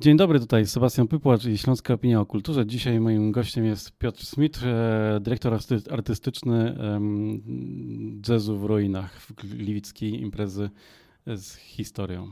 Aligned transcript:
Dzień 0.00 0.16
dobry, 0.16 0.40
tutaj 0.40 0.66
Sebastian 0.66 1.08
Pypłacz 1.08 1.44
i 1.44 1.58
Śląska 1.58 1.94
Opinia 1.94 2.20
o 2.20 2.26
Kulturze. 2.26 2.66
Dzisiaj 2.66 3.00
moim 3.00 3.32
gościem 3.32 3.64
jest 3.64 3.98
Piotr 3.98 4.24
Smith, 4.26 4.60
e, 4.62 5.20
dyrektor 5.20 5.58
artystyczny 5.90 6.78
jazzu 8.28 8.58
w 8.58 8.64
ruinach, 8.64 9.26
gliwickiej 9.44 10.20
imprezy 10.20 10.70
z 11.26 11.54
historią. 11.54 12.28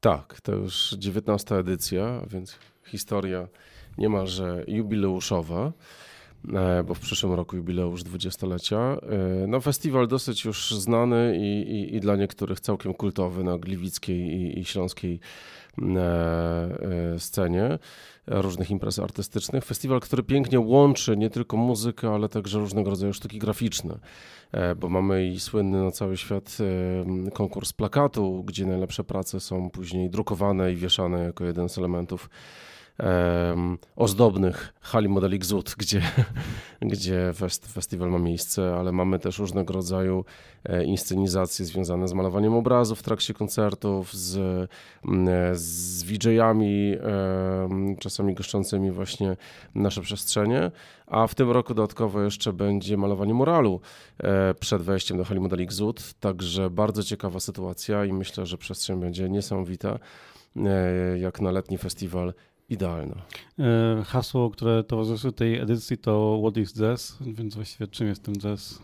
Tak, 0.00 0.40
to 0.40 0.52
już 0.52 0.94
19 0.98 1.56
edycja, 1.56 2.26
więc 2.30 2.58
historia 2.86 3.48
niemalże 3.98 4.64
jubileuszowa, 4.68 5.72
bo 6.84 6.94
w 6.94 7.00
przyszłym 7.00 7.32
roku 7.32 7.56
jubileusz 7.56 8.02
dwudziestolecia. 8.02 8.78
E, 8.78 9.46
no, 9.46 9.60
festiwal 9.60 10.08
dosyć 10.08 10.44
już 10.44 10.74
znany 10.74 11.38
i, 11.38 11.72
i, 11.72 11.96
i 11.96 12.00
dla 12.00 12.16
niektórych 12.16 12.60
całkiem 12.60 12.94
kultowy 12.94 13.44
na 13.44 13.58
gliwickiej 13.58 14.20
i, 14.20 14.58
i 14.58 14.64
śląskiej 14.64 15.20
e, 15.82 17.18
scenie 17.18 17.78
różnych 18.26 18.70
imprez 18.70 18.98
artystycznych. 18.98 19.64
Festiwal, 19.64 20.00
który 20.00 20.22
pięknie 20.22 20.60
łączy 20.60 21.16
nie 21.16 21.30
tylko 21.30 21.56
muzykę, 21.56 22.10
ale 22.10 22.28
także 22.28 22.58
różnego 22.58 22.90
rodzaju 22.90 23.12
sztuki 23.12 23.38
graficzne, 23.38 23.98
bo 24.76 24.88
mamy 24.88 25.26
i 25.26 25.40
słynny 25.40 25.82
na 25.82 25.90
cały 25.90 26.16
świat 26.16 26.58
konkurs 27.32 27.72
plakatu, 27.72 28.44
gdzie 28.44 28.66
najlepsze 28.66 29.04
prace 29.04 29.40
są 29.40 29.70
później 29.70 30.10
drukowane 30.10 30.72
i 30.72 30.76
wieszane 30.76 31.24
jako 31.24 31.44
jeden 31.44 31.68
z 31.68 31.78
elementów 31.78 32.30
ozdobnych 33.96 34.74
hali 34.80 35.08
modeli 35.08 35.38
Gzut, 35.38 35.74
gdzie, 35.78 36.02
gdzie 36.92 37.32
fest, 37.34 37.72
festiwal 37.72 38.10
ma 38.10 38.18
miejsce, 38.18 38.74
ale 38.74 38.92
mamy 38.92 39.18
też 39.18 39.38
różnego 39.38 39.74
rodzaju 39.74 40.24
e, 40.64 40.84
inscenizacje 40.84 41.64
związane 41.64 42.08
z 42.08 42.12
malowaniem 42.12 42.54
obrazów 42.54 42.98
w 42.98 43.02
trakcie 43.02 43.34
koncertów, 43.34 44.14
z, 44.14 44.70
z 45.52 46.02
VJ-ami, 46.02 46.96
czasami 47.98 48.34
goszczącymi 48.34 48.90
właśnie 48.90 49.36
nasze 49.74 50.00
przestrzenie, 50.00 50.70
a 51.06 51.26
w 51.26 51.34
tym 51.34 51.50
roku 51.50 51.74
dodatkowo 51.74 52.22
jeszcze 52.22 52.52
będzie 52.52 52.96
malowanie 52.96 53.34
muralu 53.34 53.80
e, 54.18 54.54
przed 54.54 54.82
wejściem 54.82 55.16
do 55.16 55.24
hali 55.24 55.40
modeli 55.40 55.66
Gzut, 55.66 56.14
także 56.20 56.70
bardzo 56.70 57.02
ciekawa 57.02 57.40
sytuacja 57.40 58.04
i 58.04 58.12
myślę, 58.12 58.46
że 58.46 58.58
przestrzeń 58.58 59.00
będzie 59.00 59.28
niesamowita 59.28 59.98
e, 60.56 61.18
jak 61.18 61.40
na 61.40 61.50
letni 61.50 61.78
festiwal 61.78 62.34
idealna. 62.68 63.22
E, 63.58 64.02
hasło, 64.06 64.50
które 64.50 64.84
towarzyszy 64.84 65.32
tej 65.32 65.58
edycji 65.58 65.98
to 65.98 66.40
What 66.42 66.56
is 66.56 66.72
Jazz, 66.72 67.18
więc 67.20 67.54
właściwie 67.54 67.88
czym 67.88 68.06
jest 68.06 68.22
ten 68.22 68.34
jazz? 68.34 68.82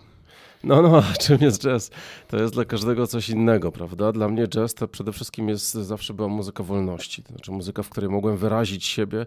No, 0.64 0.82
no, 0.82 1.02
czym 1.20 1.38
jest 1.40 1.62
jazz? 1.62 1.90
To 2.28 2.36
jest 2.36 2.54
dla 2.54 2.64
każdego 2.64 3.06
coś 3.06 3.28
innego, 3.28 3.72
prawda? 3.72 4.12
Dla 4.12 4.28
mnie 4.28 4.48
jazz 4.48 4.74
to 4.74 4.88
przede 4.88 5.12
wszystkim 5.12 5.48
jest, 5.48 5.74
zawsze 5.74 6.14
była 6.14 6.28
muzyka 6.28 6.62
wolności. 6.62 7.22
To 7.22 7.28
znaczy 7.28 7.52
muzyka, 7.52 7.82
w 7.82 7.88
której 7.88 8.10
mogłem 8.10 8.36
wyrazić 8.36 8.84
siebie 8.84 9.26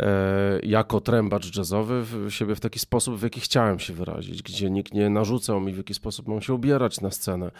e, 0.00 0.60
jako 0.62 1.00
trębacz 1.00 1.56
jazzowy, 1.56 2.02
w, 2.02 2.30
siebie 2.30 2.54
w 2.54 2.60
taki 2.60 2.78
sposób, 2.78 3.16
w 3.16 3.22
jaki 3.22 3.40
chciałem 3.40 3.78
się 3.78 3.92
wyrazić, 3.92 4.42
gdzie 4.42 4.70
nikt 4.70 4.94
nie 4.94 5.10
narzucał 5.10 5.60
mi, 5.60 5.72
w 5.72 5.76
jaki 5.76 5.94
sposób 5.94 6.28
mam 6.28 6.42
się 6.42 6.54
ubierać 6.54 7.00
na 7.00 7.10
scenę. 7.10 7.50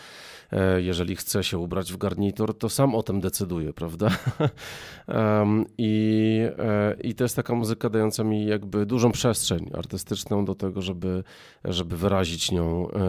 E, 0.52 0.82
jeżeli 0.82 1.16
chcę 1.16 1.44
się 1.44 1.58
ubrać 1.58 1.92
w 1.92 1.96
garnitur, 1.96 2.58
to 2.58 2.68
sam 2.68 2.94
o 2.94 3.02
tym 3.02 3.20
decyduję, 3.20 3.72
prawda? 3.72 4.08
um, 5.08 5.64
i, 5.78 6.38
e, 6.58 6.96
I 7.02 7.14
to 7.14 7.24
jest 7.24 7.36
taka 7.36 7.54
muzyka 7.54 7.90
dająca 7.90 8.24
mi 8.24 8.46
jakby 8.46 8.86
dużą 8.86 9.12
przestrzeń 9.12 9.70
artystyczną 9.74 10.44
do 10.44 10.54
tego, 10.54 10.82
żeby, 10.82 11.24
żeby 11.64 11.96
wyrazić 11.96 12.52
nią 12.52 12.88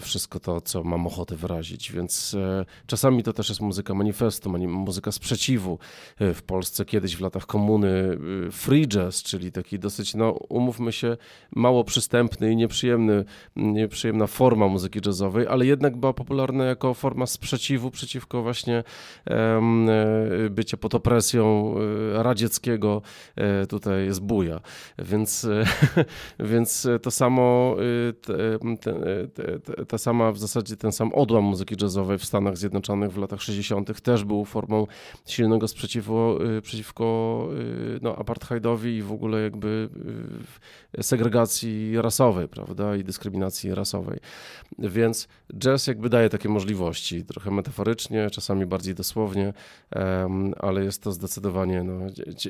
wszystko 0.00 0.40
to, 0.40 0.60
co 0.60 0.84
mam 0.84 1.06
ochotę 1.06 1.36
wyrazić. 1.36 1.92
Więc 1.92 2.34
e, 2.34 2.64
czasami 2.86 3.22
to 3.22 3.32
też 3.32 3.48
jest 3.48 3.60
muzyka 3.60 3.94
manifestu, 3.94 4.50
muzyka 4.68 5.12
sprzeciwu. 5.12 5.78
E, 6.18 6.34
w 6.34 6.42
Polsce 6.42 6.84
kiedyś 6.84 7.16
w 7.16 7.20
latach 7.20 7.46
komuny 7.46 8.18
free 8.52 8.88
jazz, 8.88 9.22
czyli 9.22 9.52
taki 9.52 9.78
dosyć, 9.78 10.14
no 10.14 10.30
umówmy 10.30 10.92
się, 10.92 11.16
mało 11.56 11.84
przystępny 11.84 12.52
i 12.52 12.56
nieprzyjemny, 12.56 13.24
nieprzyjemna 13.56 14.26
forma 14.26 14.68
muzyki 14.68 15.00
jazzowej, 15.06 15.46
ale 15.46 15.66
jednak 15.66 15.96
była 15.96 16.12
popularna 16.12 16.64
jako 16.64 16.94
forma 16.94 17.26
sprzeciwu 17.26 17.90
przeciwko 17.90 18.42
właśnie 18.42 18.84
um, 19.30 19.86
bycia 20.50 20.76
pod 20.76 20.94
opresją 20.94 21.74
radzieckiego 22.12 23.02
tutaj 23.68 24.12
zbuja. 24.12 24.60
Więc, 24.98 25.46
więc 26.52 26.88
to 27.02 27.10
samo 27.10 27.76
te, 28.22 28.58
te, 28.80 29.58
te, 29.58 29.73
ta 29.88 29.98
sama, 29.98 30.32
w 30.32 30.38
zasadzie 30.38 30.76
ten 30.76 30.92
sam 30.92 31.12
odłam 31.12 31.44
muzyki 31.44 31.74
jazzowej 31.82 32.18
w 32.18 32.24
Stanach 32.24 32.56
Zjednoczonych 32.56 33.12
w 33.12 33.18
latach 33.18 33.42
60. 33.42 34.00
też 34.02 34.24
był 34.24 34.44
formą 34.44 34.86
silnego 35.26 35.68
sprzeciwu 35.68 36.42
y, 36.42 36.62
przeciwko 36.62 37.48
y, 37.58 37.98
no, 38.02 38.16
apartheidowi 38.16 38.96
i 38.96 39.02
w 39.02 39.12
ogóle 39.12 39.42
jakby 39.42 39.88
y, 40.98 41.02
segregacji 41.02 42.00
rasowej, 42.00 42.48
prawda, 42.48 42.96
i 42.96 43.04
dyskryminacji 43.04 43.74
rasowej. 43.74 44.18
Więc 44.78 45.28
jazz 45.58 45.86
jakby 45.86 46.08
daje 46.08 46.28
takie 46.28 46.48
możliwości, 46.48 47.24
trochę 47.24 47.50
metaforycznie, 47.50 48.30
czasami 48.30 48.66
bardziej 48.66 48.94
dosłownie, 48.94 49.52
ale 50.58 50.84
jest 50.84 51.02
to 51.02 51.12
zdecydowanie 51.12 51.82
no, 51.82 52.06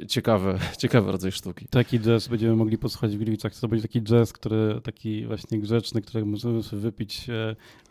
ciekawe, 0.09 0.59
ciekawy 0.83 1.12
rodzaj 1.12 1.33
sztuki. 1.33 1.67
Taki 1.71 2.01
jazz 2.01 2.29
będziemy 2.29 2.56
mogli 2.56 2.79
posłuchać 2.79 3.17
w 3.17 3.19
Gliwicach. 3.19 3.55
To 3.55 3.69
będzie 3.69 3.83
taki 3.83 4.03
jazz, 4.03 4.33
który 4.33 4.81
taki 4.83 5.27
właśnie 5.27 5.59
grzeczny, 5.59 6.03
który 6.03 6.25
możemy 6.25 6.62
sobie 6.62 6.83
wypić 6.83 7.03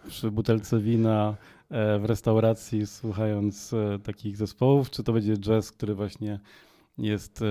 przy 0.07 0.31
butelce 0.31 0.79
wina 0.79 1.35
e, 1.69 1.99
w 1.99 2.05
restauracji, 2.05 2.87
słuchając 2.87 3.73
e, 3.73 3.99
takich 3.99 4.37
zespołów, 4.37 4.89
czy 4.89 5.03
to 5.03 5.13
będzie 5.13 5.37
jazz, 5.37 5.71
który 5.71 5.95
właśnie 5.95 6.39
jest 6.97 7.43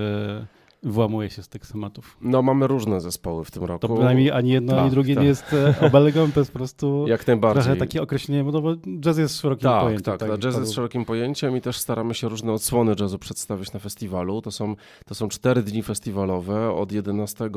włamuje 0.83 1.29
się 1.29 1.43
z 1.43 1.49
tych 1.49 1.65
schematów. 1.65 2.17
No 2.21 2.41
mamy 2.41 2.67
różne 2.67 3.01
zespoły 3.01 3.45
w 3.45 3.51
tym 3.51 3.63
roku. 3.63 3.87
To 3.87 3.93
przynajmniej 3.93 4.31
ani 4.31 4.49
jedno, 4.49 4.71
tak, 4.71 4.81
ani 4.81 4.91
drugie 4.91 5.15
tak. 5.15 5.23
nie 5.23 5.27
jest 5.27 5.53
e, 5.53 5.75
obelgą, 5.87 6.31
to 6.31 6.39
jest 6.39 6.51
po 6.51 6.59
prostu 6.59 7.05
Jak 7.07 7.27
najbardziej. 7.27 7.63
trochę 7.63 7.79
takie 7.79 8.01
określenie, 8.01 8.43
bo 8.43 8.75
jazz 8.99 9.17
jest 9.17 9.39
szerokim 9.39 9.69
tak, 9.69 9.81
pojęciem. 9.81 10.17
Tak, 10.17 10.29
tak, 10.29 10.39
jazz 10.39 10.57
jest 10.57 10.73
szerokim 10.73 11.05
pojęciem 11.05 11.57
i 11.57 11.61
też 11.61 11.77
staramy 11.77 12.13
się 12.13 12.29
różne 12.29 12.51
odsłony 12.51 12.95
jazzu 12.99 13.19
przedstawić 13.19 13.73
na 13.73 13.79
festiwalu. 13.79 14.41
To 14.41 14.51
są, 14.51 14.75
to 15.05 15.15
są 15.15 15.29
cztery 15.29 15.63
dni 15.63 15.83
festiwalowe 15.83 16.71
od 16.71 16.91
11 16.91 17.49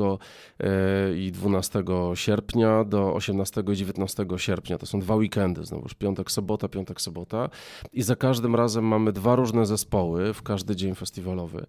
e, 0.59 1.17
i 1.17 1.31
12 1.31 1.83
sierpnia 2.13 2.83
do 2.83 3.13
18 3.13 3.63
i 3.73 3.75
19 3.75 4.25
sierpnia. 4.37 4.77
To 4.77 4.85
są 4.85 4.99
dwa 4.99 5.15
weekendy, 5.15 5.65
znowuż 5.65 5.93
piątek, 5.93 6.31
sobota, 6.31 6.67
piątek, 6.67 7.01
sobota 7.01 7.49
i 7.93 8.01
za 8.01 8.15
każdym 8.15 8.55
razem 8.55 8.85
mamy 8.85 9.11
dwa 9.11 9.35
różne 9.35 9.65
zespoły 9.65 10.33
w 10.33 10.41
każdy 10.41 10.75
dzień 10.75 10.95
festiwalowy. 10.95 11.65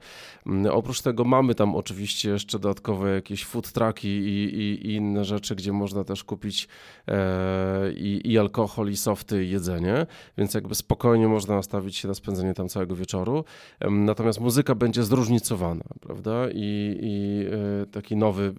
Mm, 0.46 0.72
oprócz 0.72 1.02
tego 1.02 1.24
mamy 1.24 1.47
Mamy 1.48 1.54
tam 1.54 1.76
oczywiście 1.76 2.30
jeszcze 2.30 2.58
dodatkowe 2.58 3.14
jakieś 3.14 3.44
food 3.44 3.72
trucki 3.72 4.08
i, 4.08 4.54
i, 4.54 4.86
i 4.86 4.94
inne 4.94 5.24
rzeczy, 5.24 5.54
gdzie 5.54 5.72
można 5.72 6.04
też 6.04 6.24
kupić 6.24 6.68
e, 7.08 7.92
i, 7.92 8.32
i, 8.32 8.38
alkohol, 8.38 8.90
i 8.90 8.96
softy, 8.96 9.44
i 9.44 9.50
jedzenie, 9.50 10.06
więc 10.38 10.54
jakby 10.54 10.74
spokojnie 10.74 11.28
można 11.28 11.54
nastawić 11.54 11.96
się 11.96 12.08
na 12.08 12.14
spędzenie 12.14 12.54
tam 12.54 12.68
całego 12.68 12.96
wieczoru. 12.96 13.44
Natomiast 13.90 14.40
muzyka 14.40 14.74
będzie 14.74 15.02
zróżnicowana, 15.02 15.84
prawda? 16.00 16.32
I, 16.54 17.46
e, 17.82 17.86
taki 17.86 18.16
nowy, 18.16 18.54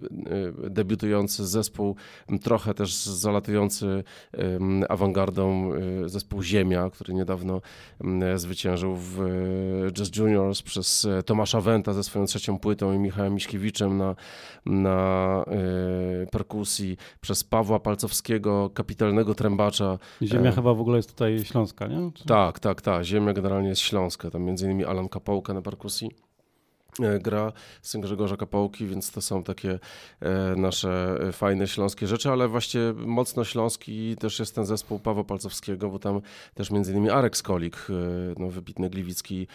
e, 0.64 0.70
debiutujący 0.70 1.46
zespół, 1.46 1.96
trochę 2.42 2.74
też 2.74 2.94
zalatujący 3.04 4.04
awangardą 4.88 5.72
e, 5.74 6.08
zespół 6.08 6.42
Ziemia, 6.42 6.90
który 6.90 7.14
niedawno 7.14 7.60
zwyciężył 8.36 8.96
w 8.96 9.18
Jazz 9.92 10.16
Juniors 10.16 10.62
przez 10.62 11.06
Tomasza 11.26 11.60
Wenta 11.60 11.92
ze 11.92 12.04
swoją 12.04 12.26
trzecią 12.26 12.58
płytą 12.58 12.79
i 12.92 12.98
Michałem 12.98 13.34
Miśkiewiczem 13.34 13.98
na, 13.98 14.14
na 14.66 15.44
y, 16.22 16.26
perkusji, 16.26 16.96
przez 17.20 17.44
Pawła 17.44 17.80
Palcowskiego, 17.80 18.70
kapitalnego 18.70 19.34
trębacza. 19.34 19.98
Ziemia 20.22 20.50
e... 20.50 20.52
chyba 20.52 20.74
w 20.74 20.80
ogóle 20.80 20.96
jest 20.96 21.10
tutaj 21.10 21.44
śląska, 21.44 21.86
nie? 21.86 22.10
Czy... 22.14 22.24
Tak, 22.24 22.58
tak, 22.58 22.82
tak. 22.82 23.04
Ziemia 23.04 23.32
generalnie 23.32 23.68
jest 23.68 23.80
śląska. 23.80 24.30
Tam 24.30 24.42
między 24.42 24.64
innymi 24.64 24.84
Alan 24.84 25.08
Kapołka 25.08 25.54
na 25.54 25.62
perkusji. 25.62 26.10
E, 26.98 27.18
gra 27.18 27.52
syn 27.82 28.00
Grzegorza 28.00 28.36
Kapołki, 28.36 28.86
więc 28.86 29.10
to 29.10 29.22
są 29.22 29.42
takie 29.42 29.78
e, 30.20 30.56
nasze 30.56 31.18
e, 31.28 31.32
fajne 31.32 31.68
śląskie 31.68 32.06
rzeczy, 32.06 32.30
ale 32.30 32.48
właśnie 32.48 32.80
mocno 32.96 33.44
śląski 33.44 34.16
też 34.16 34.38
jest 34.38 34.54
ten 34.54 34.66
zespół 34.66 34.98
Pawła 34.98 35.24
Palcowskiego, 35.24 35.90
bo 35.90 35.98
tam 35.98 36.20
też 36.54 36.70
między 36.70 36.92
innymi 36.92 37.10
Arek 37.10 37.36
Skolik, 37.36 37.86
no, 38.38 38.48
wybitny 38.48 38.90
gliwicki 38.90 39.46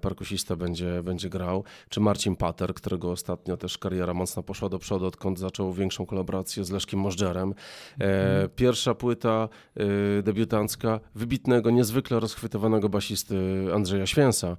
perkusista 0.00 0.56
będzie, 0.56 1.02
będzie 1.02 1.28
grał, 1.28 1.64
czy 1.88 2.00
Marcin 2.00 2.36
Pater, 2.36 2.74
którego 2.74 3.10
ostatnio 3.10 3.56
też 3.56 3.78
kariera 3.78 4.14
mocno 4.14 4.42
poszła 4.42 4.68
do 4.68 4.78
przodu, 4.78 5.06
odkąd 5.06 5.38
zaczął 5.38 5.72
większą 5.72 6.06
kolaborację 6.06 6.64
z 6.64 6.70
Leszkiem 6.70 7.00
Możdżerem. 7.00 7.54
Mhm. 7.98 8.48
Pierwsza 8.56 8.94
płyta 8.94 9.48
debiutancka 10.22 11.00
wybitnego, 11.14 11.70
niezwykle 11.70 12.20
rozchwytywanego 12.20 12.88
basisty 12.88 13.66
Andrzeja 13.74 14.06
Święsa. 14.06 14.56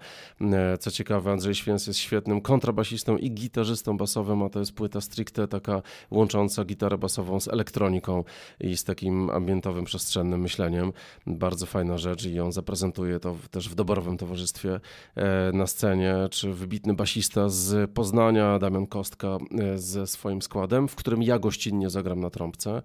Co 0.79 0.91
ciekawe, 0.91 1.31
Andrzej 1.31 1.55
Święs 1.55 1.87
jest 1.87 1.99
świetnym 2.09 2.41
kontrabasistą 2.41 3.17
i 3.17 3.31
gitarzystą 3.31 3.97
basowym, 3.97 4.43
a 4.43 4.49
to 4.49 4.59
jest 4.59 4.73
płyta 4.73 5.01
stricte 5.01 5.47
taka 5.47 5.81
łącząca 6.11 6.65
gitarę 6.65 6.97
basową 6.97 7.39
z 7.39 7.47
elektroniką 7.47 8.23
i 8.59 8.77
z 8.77 8.83
takim 8.83 9.29
ambientowym, 9.29 9.85
przestrzennym 9.85 10.41
myśleniem. 10.41 10.93
Bardzo 11.27 11.65
fajna 11.65 11.97
rzecz 11.97 12.25
i 12.25 12.39
on 12.39 12.51
zaprezentuje 12.51 13.19
to 13.19 13.35
też 13.51 13.69
w 13.69 13.75
doborowym 13.75 14.17
towarzystwie 14.17 14.79
e, 15.15 15.51
na 15.53 15.67
scenie, 15.67 16.15
czy 16.31 16.53
wybitny 16.53 16.93
basista 16.93 17.49
z 17.49 17.91
Poznania, 17.91 18.59
Damian 18.59 18.87
Kostka 18.87 19.27
e, 19.27 19.77
ze 19.77 20.07
swoim 20.07 20.41
składem, 20.41 20.87
w 20.87 20.95
którym 20.95 21.23
ja 21.23 21.39
gościnnie 21.39 21.89
zagram 21.89 22.19
na 22.19 22.29
trąbce, 22.29 22.81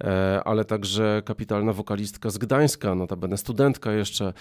e, 0.00 0.40
ale 0.44 0.64
także 0.64 1.22
kapitalna 1.24 1.72
wokalistka 1.72 2.30
z 2.30 2.38
Gdańska, 2.38 2.94
notabene 2.94 3.36
studentka 3.36 3.92
jeszcze 3.92 4.32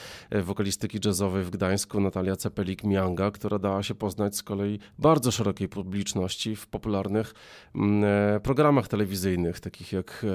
wokalistyki 0.44 1.00
jazzowej 1.06 1.44
w 1.44 1.50
Gdańsku, 1.50 2.00
Natalia 2.00 2.34
Cepelik-Mianga, 2.36 3.32
która 3.32 3.60
dała 3.60 3.84
się 3.84 3.96
poznać 3.96 4.17
z 4.32 4.44
kolei 4.44 4.80
bardzo 5.00 5.32
szerokiej 5.32 5.70
publiczności 5.70 6.56
w 6.56 6.68
popularnych 6.68 7.34
mm, 7.76 8.42
programach 8.42 8.88
telewizyjnych, 8.88 9.60
takich 9.60 9.92
jak 9.92 10.26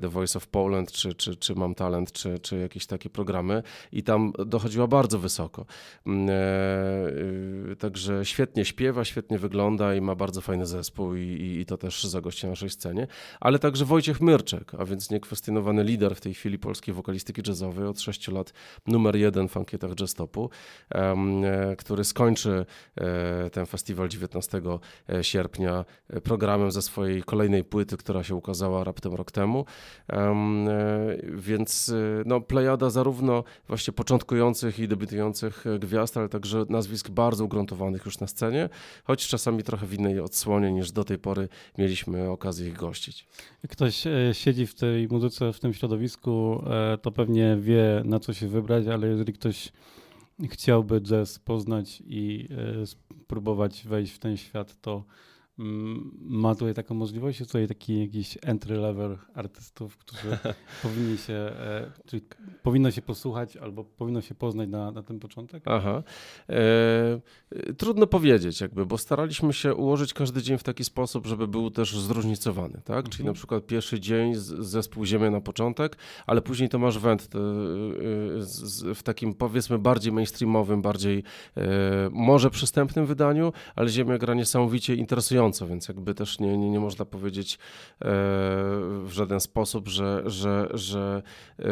The 0.00 0.08
Voice 0.08 0.36
of 0.36 0.46
Poland, 0.46 0.92
czy, 0.92 1.14
czy, 1.14 1.36
czy 1.36 1.54
Mam 1.54 1.74
Talent, 1.74 2.12
czy, 2.12 2.38
czy 2.38 2.58
jakieś 2.58 2.86
takie 2.86 3.10
programy 3.10 3.62
i 3.92 4.02
tam 4.02 4.32
dochodziła 4.46 4.86
bardzo 4.86 5.18
wysoko. 5.18 5.66
Także 7.78 8.24
świetnie 8.24 8.64
śpiewa, 8.64 9.04
świetnie 9.04 9.38
wygląda 9.38 9.94
i 9.94 10.00
ma 10.00 10.14
bardzo 10.14 10.40
fajny 10.40 10.66
zespół 10.66 11.14
i, 11.14 11.58
i 11.60 11.66
to 11.66 11.76
też 11.76 12.04
zagości 12.04 12.46
na 12.46 12.50
naszej 12.50 12.70
scenie. 12.70 13.06
Ale 13.40 13.58
także 13.58 13.84
Wojciech 13.84 14.20
Myrczek, 14.20 14.72
a 14.78 14.84
więc 14.84 15.10
niekwestionowany 15.10 15.84
lider 15.84 16.14
w 16.14 16.20
tej 16.20 16.34
chwili 16.34 16.58
polskiej 16.58 16.94
wokalistyki 16.94 17.42
jazzowej 17.46 17.86
od 17.86 18.00
6 18.00 18.28
lat, 18.28 18.52
numer 18.86 19.16
jeden 19.16 19.48
w 19.48 19.56
ankietach 19.56 19.90
jazztopu, 20.00 20.50
e, 20.90 21.76
który 21.76 22.04
skończy 22.04 22.66
e, 22.96 23.50
ten 23.50 23.66
festiwal 23.66 24.08
19 24.08 24.62
e, 25.08 25.24
sierpnia 25.24 25.84
programem 26.24 26.70
ze 26.70 26.82
swojej 26.82 27.22
kolejnej 27.22 27.64
płyty, 27.64 27.96
która 27.96 28.22
się 28.22 28.34
ukazała 28.34 28.84
raptem 28.84 29.14
rok 29.14 29.30
temu. 29.30 29.64
Więc 31.34 31.92
no, 32.26 32.40
plejada 32.40 32.90
zarówno 32.90 33.44
właśnie 33.68 33.92
początkujących 33.92 34.78
i 34.78 34.88
debiutujących 34.88 35.64
gwiazd, 35.80 36.16
ale 36.16 36.28
także 36.28 36.64
nazwisk 36.68 37.10
bardzo 37.10 37.44
ugruntowanych 37.44 37.63
już 38.06 38.18
na 38.18 38.26
scenie, 38.26 38.68
choć 39.04 39.28
czasami 39.28 39.62
trochę 39.62 39.86
w 39.86 39.94
innej 39.94 40.20
odsłonie 40.20 40.72
niż 40.72 40.92
do 40.92 41.04
tej 41.04 41.18
pory 41.18 41.48
mieliśmy 41.78 42.30
okazję 42.30 42.68
ich 42.68 42.76
gościć. 42.76 43.26
Ktoś 43.68 44.06
e, 44.06 44.10
siedzi 44.32 44.66
w 44.66 44.74
tej 44.74 45.08
muzyce, 45.08 45.52
w 45.52 45.60
tym 45.60 45.74
środowisku, 45.74 46.64
e, 46.66 46.98
to 46.98 47.12
pewnie 47.12 47.56
wie 47.60 48.02
na 48.04 48.20
co 48.20 48.34
się 48.34 48.48
wybrać, 48.48 48.86
ale 48.86 49.06
jeżeli 49.06 49.32
ktoś 49.32 49.72
chciałby 50.50 51.00
jazz 51.00 51.38
poznać 51.38 52.02
i 52.06 52.48
e, 52.82 52.86
spróbować 52.86 53.82
wejść 53.86 54.12
w 54.12 54.18
ten 54.18 54.36
świat, 54.36 54.80
to 54.80 55.04
ma 55.58 56.54
tutaj 56.54 56.74
taką 56.74 56.94
możliwość, 56.94 57.40
jest 57.40 57.52
tutaj 57.52 57.68
taki 57.68 58.00
jakiś 58.00 58.38
entry 58.42 58.76
level 58.76 59.18
artystów, 59.34 59.96
którzy 59.96 60.38
powinni 60.82 61.18
się, 61.18 61.32
e, 61.32 61.92
czyli 62.06 62.22
powinno 62.62 62.90
się 62.90 63.02
posłuchać 63.02 63.56
albo 63.56 63.84
powinno 63.84 64.20
się 64.20 64.34
poznać 64.34 64.68
na, 64.68 64.90
na 64.90 65.02
ten 65.02 65.18
początek? 65.18 65.62
Aha. 65.66 66.02
E, 66.48 67.74
trudno 67.78 68.06
powiedzieć 68.06 68.60
jakby, 68.60 68.86
bo 68.86 68.98
staraliśmy 68.98 69.52
się 69.52 69.74
ułożyć 69.74 70.14
każdy 70.14 70.42
dzień 70.42 70.58
w 70.58 70.62
taki 70.62 70.84
sposób, 70.84 71.26
żeby 71.26 71.48
był 71.48 71.70
też 71.70 71.98
zróżnicowany, 71.98 72.74
tak? 72.74 72.96
Mhm. 72.96 73.10
Czyli 73.10 73.24
na 73.24 73.32
przykład 73.32 73.66
pierwszy 73.66 74.00
dzień 74.00 74.34
z, 74.34 74.44
zespół 74.44 75.04
Ziemia 75.04 75.30
na 75.30 75.40
początek, 75.40 75.96
ale 76.26 76.42
później 76.42 76.68
to 76.68 76.78
masz 76.78 76.98
węd 76.98 77.22
e, 77.22 77.28
w 78.94 79.02
takim 79.04 79.34
powiedzmy 79.34 79.78
bardziej 79.78 80.12
mainstreamowym, 80.12 80.82
bardziej 80.82 81.22
e, 81.56 81.62
może 82.12 82.50
przystępnym 82.50 83.06
wydaniu, 83.06 83.52
ale 83.76 83.88
Ziemia 83.88 84.18
gra 84.18 84.34
niesamowicie 84.34 84.94
więc 85.68 85.88
jakby 85.88 86.14
też 86.14 86.38
nie, 86.38 86.58
nie, 86.58 86.70
nie 86.70 86.80
można 86.80 87.04
powiedzieć 87.04 87.54
e, 87.54 87.58
w 89.04 89.10
żaden 89.10 89.40
sposób, 89.40 89.88
że, 89.88 90.22
że, 90.26 90.68
że 90.74 91.22
e, 91.58 91.64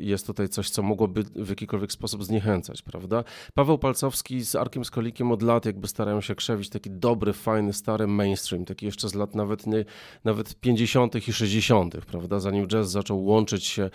jest 0.00 0.26
tutaj 0.26 0.48
coś, 0.48 0.70
co 0.70 0.82
mogłoby 0.82 1.22
w 1.22 1.48
jakikolwiek 1.48 1.92
sposób 1.92 2.24
zniechęcać, 2.24 2.82
prawda? 2.82 3.24
Paweł 3.54 3.78
Palcowski 3.78 4.44
z 4.44 4.54
Arkiem 4.54 4.84
Skolikiem 4.84 5.32
od 5.32 5.42
lat 5.42 5.66
jakby 5.66 5.88
starają 5.88 6.20
się 6.20 6.34
krzewić 6.34 6.68
taki 6.68 6.90
dobry, 6.90 7.32
fajny, 7.32 7.72
stary 7.72 8.06
mainstream, 8.06 8.64
taki 8.64 8.86
jeszcze 8.86 9.08
z 9.08 9.14
lat 9.14 9.34
nawet, 9.34 9.66
nie, 9.66 9.84
nawet 10.24 10.54
50. 10.54 11.28
i 11.28 11.32
60., 11.32 11.96
prawda? 12.06 12.40
Zanim 12.40 12.66
jazz 12.66 12.90
zaczął 12.90 13.24
łączyć 13.24 13.64
się 13.64 13.90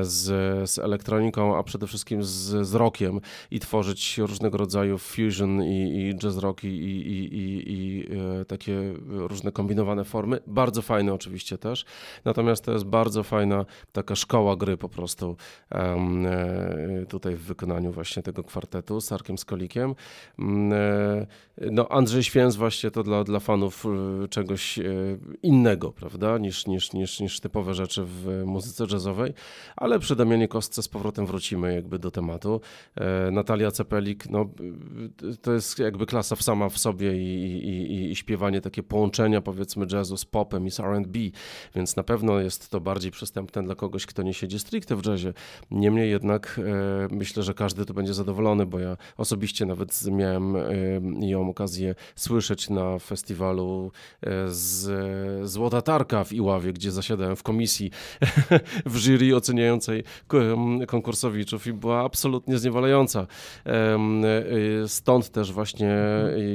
z, 0.00 0.24
z 0.70 0.78
elektroniką, 0.78 1.56
a 1.56 1.62
przede 1.62 1.86
wszystkim 1.86 2.24
z, 2.24 2.66
z 2.66 2.74
rockiem 2.74 3.20
i 3.50 3.60
tworzyć 3.60 4.18
różnego 4.18 4.58
rodzaju 4.58 4.98
fusion 4.98 5.62
i, 5.62 6.08
i 6.08 6.14
jazz 6.14 6.38
rock 6.38 6.64
i, 6.64 6.68
i, 6.68 7.34
i, 7.34 7.72
i 7.72 8.06
e, 8.37 8.37
takie 8.44 8.94
różne 9.08 9.52
kombinowane 9.52 10.04
formy. 10.04 10.40
Bardzo 10.46 10.82
fajne 10.82 11.14
oczywiście 11.14 11.58
też. 11.58 11.84
Natomiast 12.24 12.64
to 12.64 12.72
jest 12.72 12.84
bardzo 12.84 13.22
fajna 13.22 13.64
taka 13.92 14.16
szkoła 14.16 14.56
gry 14.56 14.76
po 14.76 14.88
prostu 14.88 15.36
um, 15.70 16.26
tutaj 17.08 17.36
w 17.36 17.42
wykonaniu 17.42 17.92
właśnie 17.92 18.22
tego 18.22 18.44
kwartetu 18.44 19.00
z 19.00 19.12
Arkiem 19.12 19.38
Skolikiem. 19.38 19.94
Um, 20.38 20.72
no 21.70 21.88
Andrzej 21.88 22.22
Święc 22.22 22.56
właśnie 22.56 22.90
to 22.90 23.02
dla, 23.02 23.24
dla 23.24 23.40
fanów 23.40 23.86
e, 24.24 24.28
czegoś 24.28 24.78
innego, 25.42 25.92
prawda, 25.92 26.38
niż, 26.38 26.66
niż, 26.66 26.92
niż, 26.92 27.20
niż 27.20 27.40
typowe 27.40 27.74
rzeczy 27.74 28.04
w 28.04 28.42
muzyce 28.46 28.84
jazzowej, 28.92 29.34
ale 29.76 29.98
przy 29.98 30.16
Damianie 30.16 30.48
Kostce 30.48 30.82
z 30.82 30.88
powrotem 30.88 31.26
wrócimy 31.26 31.74
jakby 31.74 31.98
do 31.98 32.10
tematu. 32.10 32.60
Natalia 33.32 33.70
Cepelik, 33.70 34.30
no 34.30 34.50
to 35.42 35.52
jest 35.52 35.78
jakby 35.78 36.06
klasa 36.06 36.36
w 36.36 36.42
sama 36.42 36.68
w 36.68 36.78
sobie 36.78 37.16
i, 37.16 37.58
i, 37.68 37.92
i, 37.92 38.10
i 38.10 38.16
śpiewanie, 38.28 38.60
takie 38.60 38.82
połączenia 38.82 39.40
powiedzmy 39.40 39.86
jazzu 39.92 40.16
z 40.16 40.24
popem 40.24 40.66
i 40.66 40.70
z 40.70 40.80
R&B, 40.80 41.18
więc 41.74 41.96
na 41.96 42.02
pewno 42.02 42.40
jest 42.40 42.70
to 42.70 42.80
bardziej 42.80 43.10
przystępne 43.10 43.62
dla 43.62 43.74
kogoś, 43.74 44.06
kto 44.06 44.22
nie 44.22 44.34
siedzi 44.34 44.58
stricte 44.58 44.96
w 44.96 45.06
jazzie. 45.06 45.32
Niemniej 45.70 46.10
jednak 46.10 46.60
e, 47.10 47.14
myślę, 47.14 47.42
że 47.42 47.54
każdy 47.54 47.86
tu 47.86 47.94
będzie 47.94 48.14
zadowolony, 48.14 48.66
bo 48.66 48.78
ja 48.78 48.96
osobiście 49.16 49.66
nawet 49.66 50.06
miałem 50.10 50.56
e, 50.56 50.60
ją 51.20 51.50
okazję 51.50 51.94
słyszeć 52.16 52.70
na 52.70 52.98
festiwalu 52.98 53.92
e, 54.22 54.30
z 54.48 55.50
Złota 55.50 55.82
Tarka 55.82 56.24
w 56.24 56.32
Iławie, 56.32 56.72
gdzie 56.72 56.90
zasiadałem 56.90 57.36
w 57.36 57.42
komisji 57.42 57.90
w 58.92 58.96
jury 58.96 59.36
oceniającej 59.36 60.04
konkursowiczów 60.88 61.66
i 61.66 61.72
była 61.72 62.04
absolutnie 62.04 62.58
zniewalająca. 62.58 63.26
E, 63.66 63.98
stąd 64.86 65.30
też 65.30 65.52
właśnie 65.52 65.96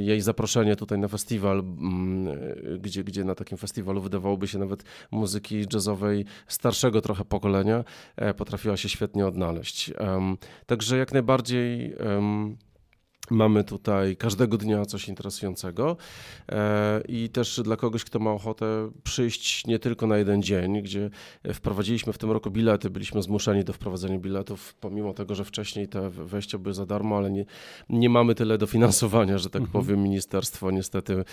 jej 0.02 0.20
zaproszenie 0.20 0.76
tutaj 0.76 0.98
na 0.98 1.08
festiwal 1.08 1.63
gdzie, 2.78 3.04
gdzie 3.04 3.24
na 3.24 3.34
takim 3.34 3.58
festiwalu 3.58 4.00
wydawałoby 4.00 4.48
się 4.48 4.58
nawet 4.58 4.84
muzyki 5.10 5.66
jazzowej 5.72 6.24
starszego 6.48 7.00
trochę 7.00 7.24
pokolenia, 7.24 7.84
e, 8.16 8.34
potrafiła 8.34 8.76
się 8.76 8.88
świetnie 8.88 9.26
odnaleźć. 9.26 9.92
Także 10.66 10.98
jak 10.98 11.12
najbardziej 11.12 11.94
Mamy 13.30 13.64
tutaj 13.64 14.16
każdego 14.16 14.58
dnia 14.58 14.84
coś 14.84 15.08
interesującego 15.08 15.96
e, 16.52 17.02
i 17.08 17.28
też 17.28 17.60
dla 17.64 17.76
kogoś, 17.76 18.04
kto 18.04 18.18
ma 18.18 18.30
ochotę 18.30 18.90
przyjść 19.04 19.66
nie 19.66 19.78
tylko 19.78 20.06
na 20.06 20.18
jeden 20.18 20.42
dzień, 20.42 20.82
gdzie 20.82 21.10
wprowadziliśmy 21.54 22.12
w 22.12 22.18
tym 22.18 22.30
roku 22.30 22.50
bilety, 22.50 22.90
byliśmy 22.90 23.22
zmuszeni 23.22 23.64
do 23.64 23.72
wprowadzenia 23.72 24.18
biletów, 24.18 24.74
pomimo 24.74 25.14
tego, 25.14 25.34
że 25.34 25.44
wcześniej 25.44 25.88
te 25.88 26.10
wejścia 26.10 26.58
były 26.58 26.74
za 26.74 26.86
darmo, 26.86 27.16
ale 27.16 27.30
nie, 27.30 27.44
nie 27.88 28.10
mamy 28.10 28.34
tyle 28.34 28.58
dofinansowania, 28.58 29.38
że 29.38 29.50
tak 29.50 29.62
mhm. 29.62 29.72
powiem. 29.72 30.02
Ministerstwo 30.02 30.70
niestety 30.70 31.24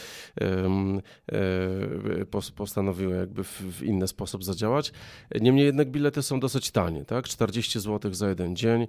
um, 0.41 1.01
postanowiło 2.55 3.13
jakby 3.13 3.43
w, 3.43 3.62
w 3.62 3.83
inny 3.83 4.07
sposób 4.07 4.43
zadziałać. 4.43 4.91
Niemniej 5.41 5.65
jednak 5.65 5.91
bilety 5.91 6.21
są 6.24 6.39
dosyć 6.39 6.71
tanie, 6.71 7.05
tak? 7.05 7.27
40 7.27 7.79
zł 7.79 8.13
za 8.13 8.29
jeden 8.29 8.55
dzień, 8.55 8.88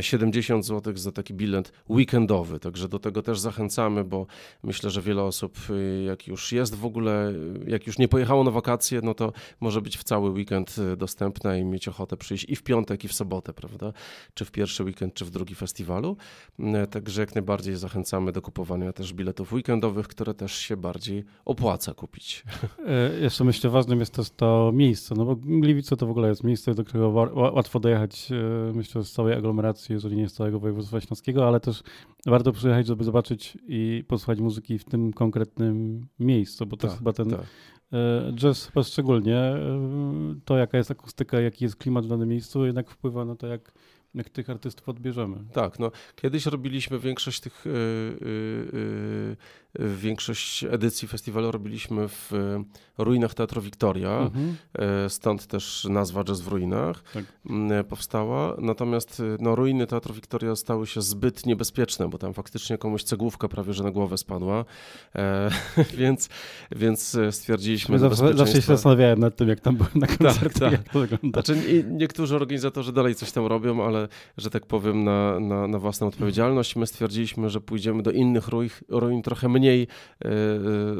70 0.00 0.66
zł 0.66 0.96
za 0.96 1.12
taki 1.12 1.34
bilet 1.34 1.72
weekend 1.88 2.29
weekendowy, 2.30 2.60
także 2.60 2.88
do 2.88 2.98
tego 2.98 3.22
też 3.22 3.40
zachęcamy, 3.40 4.04
bo 4.04 4.26
myślę, 4.62 4.90
że 4.90 5.02
wiele 5.02 5.22
osób, 5.22 5.58
y, 5.70 6.02
jak 6.06 6.26
już 6.26 6.52
jest 6.52 6.74
w 6.74 6.84
ogóle, 6.84 7.32
jak 7.66 7.86
już 7.86 7.98
nie 7.98 8.08
pojechało 8.08 8.44
na 8.44 8.50
wakacje, 8.50 9.00
no 9.02 9.14
to 9.14 9.32
może 9.60 9.82
być 9.82 9.96
w 9.96 10.04
cały 10.04 10.30
weekend 10.30 10.76
y, 10.78 10.96
dostępna 10.96 11.56
i 11.56 11.64
mieć 11.64 11.88
ochotę 11.88 12.16
przyjść 12.16 12.44
i 12.48 12.56
w 12.56 12.62
piątek, 12.62 13.04
i 13.04 13.08
w 13.08 13.12
sobotę, 13.12 13.52
prawda? 13.52 13.92
Czy 14.34 14.44
w 14.44 14.50
pierwszy 14.50 14.84
weekend, 14.84 15.14
czy 15.14 15.24
w 15.24 15.30
drugi 15.30 15.54
festiwalu. 15.54 16.16
Y, 16.58 16.86
także 16.86 17.20
jak 17.20 17.34
najbardziej 17.34 17.76
zachęcamy 17.76 18.32
do 18.32 18.42
kupowania 18.42 18.92
też 18.92 19.12
biletów 19.12 19.52
weekendowych, 19.52 20.08
które 20.08 20.34
też 20.34 20.52
się 20.52 20.76
bardziej 20.76 21.24
opłaca 21.44 21.94
kupić. 21.94 22.42
E, 22.86 23.20
jeszcze 23.20 23.44
myślę, 23.44 23.70
ważnym 23.70 24.00
jest 24.00 24.14
też 24.14 24.30
to 24.30 24.70
miejsce, 24.74 25.14
no 25.14 25.24
bo 25.24 25.36
Gliwice 25.36 25.96
to 25.96 26.06
w 26.06 26.10
ogóle 26.10 26.28
jest 26.28 26.44
miejsce, 26.44 26.74
do 26.74 26.84
którego 26.84 27.08
łatwo 27.34 27.80
dojechać, 27.80 28.32
e, 28.32 28.72
myślę, 28.72 29.04
z 29.04 29.12
całej 29.12 29.34
aglomeracji, 29.34 29.92
jeżeli 29.92 30.16
nie 30.16 30.28
z 30.28 30.32
całego 30.32 30.60
województwa 30.60 31.00
śląskiego, 31.00 31.48
ale 31.48 31.60
też 31.60 31.82
warto 32.26 32.52
przyjechać, 32.52 32.86
żeby 32.86 33.04
zobaczyć 33.04 33.58
i 33.68 34.04
posłuchać 34.08 34.40
muzyki 34.40 34.78
w 34.78 34.84
tym 34.84 35.12
konkretnym 35.12 36.06
miejscu, 36.18 36.66
bo 36.66 36.76
to 36.76 36.80
tak, 36.80 36.90
jest 36.90 36.98
chyba 36.98 37.12
ten 37.12 37.30
tak. 37.30 37.40
E, 37.92 38.32
jazz 38.34 38.66
chyba 38.66 38.82
szczególnie, 38.82 39.36
e, 39.36 39.60
to 40.44 40.56
jaka 40.56 40.78
jest 40.78 40.90
akustyka, 40.90 41.40
jaki 41.40 41.64
jest 41.64 41.76
klimat 41.76 42.06
w 42.06 42.08
danym 42.08 42.28
miejscu, 42.28 42.66
jednak 42.66 42.90
wpływa 42.90 43.24
na 43.24 43.36
to, 43.36 43.46
jak 43.46 43.72
jak 44.14 44.28
tych 44.28 44.50
artystów 44.50 44.88
odbierzemy. 44.88 45.36
Tak, 45.52 45.78
no 45.78 45.90
kiedyś 46.16 46.46
robiliśmy 46.46 46.98
większość 46.98 47.40
tych, 47.40 47.66
y, 47.66 47.70
y, 47.70 49.36
y, 49.80 49.96
większość 49.96 50.64
edycji 50.64 51.08
festiwalu 51.08 51.50
robiliśmy 51.50 52.08
w 52.08 52.32
ruinach 52.98 53.34
Teatru 53.34 53.62
Wiktoria, 53.62 54.18
mhm. 54.18 54.56
stąd 55.08 55.46
też 55.46 55.84
nazwa 55.84 56.24
Jazz 56.24 56.40
w 56.40 56.48
ruinach 56.48 57.02
tak. 57.12 57.24
powstała. 57.88 58.56
Natomiast 58.58 59.22
no, 59.40 59.54
ruiny 59.54 59.86
Teatru 59.86 60.14
Wiktoria 60.14 60.56
stały 60.56 60.86
się 60.86 61.02
zbyt 61.02 61.46
niebezpieczne, 61.46 62.08
bo 62.08 62.18
tam 62.18 62.34
faktycznie 62.34 62.78
komuś 62.78 63.02
cegłówka 63.02 63.48
prawie 63.48 63.72
że 63.72 63.82
na 63.82 63.90
głowę 63.90 64.18
spadła, 64.18 64.64
e, 65.14 65.50
więc, 65.98 66.28
więc 66.76 67.16
stwierdziliśmy... 67.30 67.98
Zawsze, 67.98 68.34
zawsze 68.34 68.54
się 68.54 68.60
zastanawiałem 68.60 69.18
nad 69.18 69.36
tym, 69.36 69.48
jak 69.48 69.60
tam 69.60 69.76
byłem 69.76 69.92
na 69.94 70.06
koncercie, 70.06 70.60
tak, 70.60 71.10
tak. 71.10 71.20
Znaczy, 71.32 71.84
niektórzy 71.90 72.36
organizatorzy 72.36 72.92
dalej 72.92 73.14
coś 73.14 73.32
tam 73.32 73.46
robią, 73.46 73.84
ale 73.84 73.99
że 74.36 74.50
tak 74.50 74.66
powiem, 74.66 75.04
na, 75.04 75.40
na, 75.40 75.66
na 75.66 75.78
własną 75.78 76.06
odpowiedzialność. 76.06 76.76
My 76.76 76.86
stwierdziliśmy, 76.86 77.50
że 77.50 77.60
pójdziemy 77.60 78.02
do 78.02 78.10
innych 78.10 78.48
ruin, 78.48 78.70
ruin 78.88 79.22
trochę 79.22 79.48
mniej 79.48 79.82
e, 79.82 80.28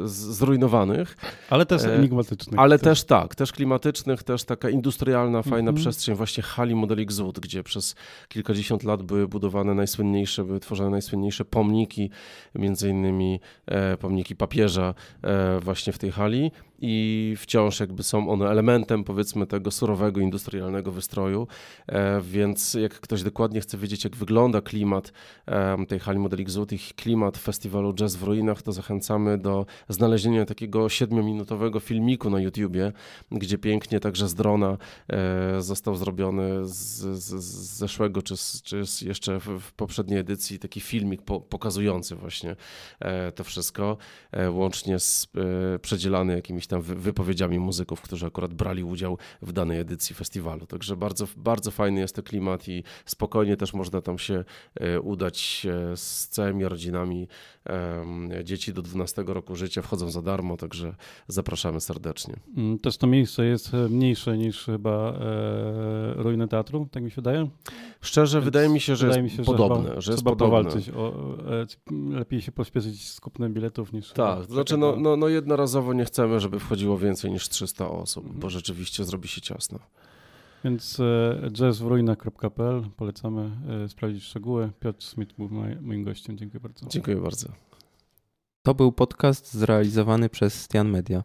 zrujnowanych. 0.05 1.17
Ale 1.49 1.65
też 1.65 1.83
e, 1.83 1.95
enigmatycznych. 1.95 2.59
Ale 2.59 2.79
też. 2.79 2.83
też 2.83 3.03
tak, 3.03 3.35
też 3.35 3.51
klimatycznych, 3.51 4.23
też 4.23 4.43
taka 4.43 4.69
industrialna, 4.69 5.41
fajna 5.41 5.69
mhm. 5.69 5.75
przestrzeń, 5.75 6.15
właśnie 6.15 6.43
hali 6.43 6.75
Modelik 6.75 7.11
Złód, 7.11 7.39
gdzie 7.39 7.63
przez 7.63 7.95
kilkadziesiąt 8.27 8.83
lat 8.83 9.03
były 9.03 9.27
budowane 9.27 9.73
najsłynniejsze, 9.73 10.43
były 10.43 10.59
tworzone 10.59 10.89
najsłynniejsze 10.89 11.45
pomniki, 11.45 12.09
między 12.55 12.89
innymi 12.89 13.39
e, 13.65 13.97
pomniki 13.97 14.35
papieża 14.35 14.93
e, 15.23 15.59
właśnie 15.59 15.93
w 15.93 15.97
tej 15.97 16.11
hali 16.11 16.51
i 16.81 17.35
wciąż 17.37 17.79
jakby 17.79 18.03
są 18.03 18.29
one 18.29 18.49
elementem 18.49 19.03
powiedzmy 19.03 19.47
tego 19.47 19.71
surowego, 19.71 20.21
industrialnego 20.21 20.91
wystroju, 20.91 21.47
e, 21.87 22.21
więc 22.21 22.73
jak 22.73 22.93
ktoś 22.93 23.23
dokładnie 23.23 23.61
chce 23.61 23.77
wiedzieć 23.77 24.03
jak 24.03 24.15
wygląda 24.15 24.61
klimat 24.61 25.11
e, 25.47 25.85
tej 25.85 25.99
hali 25.99 26.19
Modelik 26.19 26.49
Złotych, 26.49 26.95
klimat 26.95 27.37
festiwalu 27.37 27.93
Jazz 27.93 28.15
w 28.15 28.23
Ruinach, 28.23 28.61
to 28.61 28.71
zachęcamy 28.71 29.37
do 29.37 29.65
znalezienia 29.89 30.45
takiego 30.45 30.89
siedmiominutowego 30.89 31.79
filmiku 31.79 32.29
na 32.29 32.39
YouTubie, 32.39 32.91
gdzie 33.31 33.57
pięknie 33.57 33.99
także 33.99 34.29
z 34.29 34.35
drona 34.35 34.77
e, 35.07 35.61
został 35.61 35.95
zrobiony 35.95 36.67
z, 36.67 36.73
z, 37.23 37.43
z 37.43 37.77
zeszłego 37.77 38.21
czy, 38.21 38.35
czy 38.63 38.83
jeszcze 39.01 39.39
w, 39.39 39.73
poprzedniej 39.75 40.19
edycji 40.19 40.59
taki 40.59 40.79
filmik 40.79 41.21
po, 41.21 41.41
pokazujący 41.41 42.15
właśnie 42.15 42.55
to 43.35 43.43
wszystko, 43.43 43.97
łącznie 44.49 44.99
z 44.99 45.27
przedzielany 45.81 46.33
jakimiś 46.33 46.67
tam 46.71 46.81
wypowiedziami 46.81 47.59
muzyków, 47.59 48.01
którzy 48.01 48.25
akurat 48.25 48.53
brali 48.53 48.83
udział 48.83 49.17
w 49.41 49.51
danej 49.51 49.79
edycji 49.79 50.15
festiwalu. 50.15 50.65
Także 50.65 50.95
bardzo, 50.95 51.27
bardzo 51.37 51.71
fajny 51.71 51.99
jest 51.99 52.15
to 52.15 52.23
klimat 52.23 52.67
i 52.67 52.83
spokojnie 53.05 53.57
też 53.57 53.73
można 53.73 54.01
tam 54.01 54.17
się 54.17 54.43
e, 54.75 55.01
udać 55.01 55.67
z 55.95 56.27
całymi 56.27 56.65
rodzinami. 56.65 57.27
Dzieci 58.43 58.73
do 58.73 58.81
12 58.81 59.23
roku 59.27 59.55
życia 59.55 59.81
wchodzą 59.81 60.11
za 60.11 60.21
darmo, 60.21 60.57
także 60.57 60.95
zapraszamy 61.27 61.81
serdecznie. 61.81 62.35
Mm, 62.57 62.79
też 62.79 62.97
to 62.97 63.07
miejsce 63.07 63.45
jest 63.45 63.73
e, 63.73 63.89
mniejsze 63.89 64.37
niż 64.37 64.65
chyba 64.65 65.13
e, 65.13 66.13
ruiny 66.15 66.47
teatru, 66.47 66.87
tak 66.91 67.03
mi 67.03 67.11
się 67.11 67.15
wydaje? 67.15 67.49
Szczerze, 68.01 68.37
Więc 68.37 68.45
wydaje 68.45 68.69
mi 68.69 68.79
się, 68.79 68.95
że 68.95 69.07
jest 69.07 69.35
się, 69.35 69.43
podobne. 69.43 69.89
Że, 69.95 70.01
że 70.01 70.11
jest 70.11 70.23
podobne. 70.23 70.45
powalczyć 70.45 70.89
o, 70.89 71.13
lepiej 72.09 72.41
się 72.41 72.51
pośpieszyć 72.51 73.09
z 73.09 73.19
kupnem 73.19 73.53
biletów 73.53 73.93
niż... 73.93 74.11
Tak, 74.11 74.45
to 74.45 74.53
znaczy 74.53 74.77
no, 74.77 74.95
no, 74.95 75.17
no 75.17 75.27
jednorazowo 75.27 75.93
nie 75.93 76.05
chcemy, 76.05 76.39
żeby 76.39 76.59
wchodziło 76.59 76.97
więcej 76.97 77.31
niż 77.31 77.49
300 77.49 77.89
osób, 77.89 78.23
mhm. 78.23 78.39
bo 78.39 78.49
rzeczywiście 78.49 79.03
zrobi 79.03 79.27
się 79.27 79.41
ciasno. 79.41 79.79
Więc 80.63 80.99
e, 80.99 81.49
jazzwruina.pl 81.59 82.83
polecamy 82.97 83.51
e, 83.85 83.89
sprawdzić 83.89 84.23
szczegóły. 84.23 84.71
Piotr 84.79 85.03
Smith 85.03 85.33
był 85.37 85.49
moim 85.81 86.03
gościem. 86.03 86.37
Dziękuję 86.37 86.59
bardzo. 86.59 86.87
Dziękuję 86.87 87.17
bardzo. 87.17 87.47
To 88.65 88.73
był 88.73 88.91
podcast 88.91 89.53
zrealizowany 89.53 90.29
przez 90.29 90.61
Stian 90.61 90.89
Media. 90.89 91.23